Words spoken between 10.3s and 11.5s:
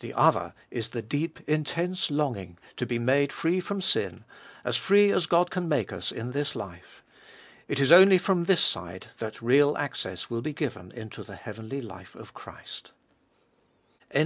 be given into the